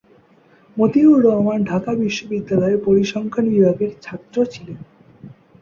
[0.77, 4.79] মতিউর রহমান ঢাকা বিশ্ববিদ্যালয়ের পরিসংখ্যান বিভাগের ছাত্র ছিলেন।